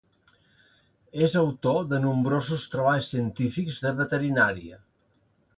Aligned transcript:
És 1.27 1.35
autor 1.41 1.77
de 1.91 2.01
nombrosos 2.07 2.65
treballs 2.77 3.13
científics 3.17 3.81
de 3.87 3.93
veterinària. 4.03 4.85